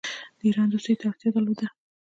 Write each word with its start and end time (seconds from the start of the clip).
د 0.37 0.39
ایران 0.47 0.67
دوستی 0.69 0.93
ته 0.99 1.05
اړتیا 1.09 1.29
درلوده. 1.33 1.67